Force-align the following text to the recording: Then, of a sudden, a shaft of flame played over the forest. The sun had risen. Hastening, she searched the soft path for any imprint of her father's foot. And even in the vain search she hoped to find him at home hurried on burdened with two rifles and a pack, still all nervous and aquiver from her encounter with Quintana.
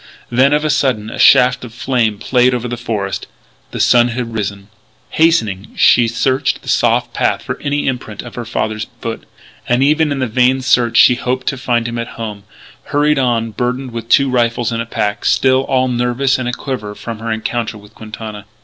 Then, 0.31 0.51
of 0.51 0.65
a 0.65 0.71
sudden, 0.71 1.11
a 1.11 1.19
shaft 1.19 1.63
of 1.63 1.75
flame 1.75 2.17
played 2.17 2.55
over 2.55 2.67
the 2.67 2.75
forest. 2.75 3.27
The 3.69 3.79
sun 3.79 4.07
had 4.07 4.33
risen. 4.33 4.69
Hastening, 5.11 5.75
she 5.75 6.07
searched 6.07 6.63
the 6.63 6.69
soft 6.69 7.13
path 7.13 7.43
for 7.43 7.59
any 7.61 7.85
imprint 7.85 8.23
of 8.23 8.33
her 8.33 8.43
father's 8.43 8.87
foot. 8.99 9.27
And 9.69 9.83
even 9.83 10.11
in 10.11 10.17
the 10.17 10.25
vain 10.25 10.61
search 10.61 10.97
she 10.97 11.13
hoped 11.13 11.45
to 11.49 11.55
find 11.57 11.87
him 11.87 11.99
at 11.99 12.07
home 12.17 12.45
hurried 12.85 13.19
on 13.19 13.51
burdened 13.51 13.91
with 13.91 14.09
two 14.09 14.27
rifles 14.31 14.71
and 14.71 14.81
a 14.81 14.87
pack, 14.87 15.23
still 15.23 15.61
all 15.65 15.87
nervous 15.87 16.39
and 16.39 16.49
aquiver 16.49 16.95
from 16.95 17.19
her 17.19 17.31
encounter 17.31 17.77
with 17.77 17.93
Quintana. 17.93 18.45